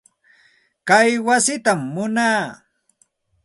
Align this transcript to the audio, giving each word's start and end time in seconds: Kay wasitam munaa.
Kay 0.87 1.09
wasitam 1.25 1.79
munaa. 1.93 2.41